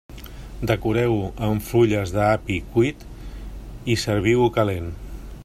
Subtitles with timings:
[0.69, 3.05] Decoreu-ho amb fulles d'api cuit
[3.97, 4.91] i serviu-ho calent.